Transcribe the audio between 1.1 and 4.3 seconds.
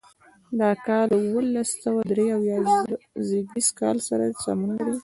د اوولس سوه درې اویا زېږدیز کال سره